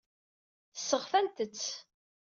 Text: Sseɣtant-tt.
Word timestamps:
Sseɣtant-tt. 0.73 1.65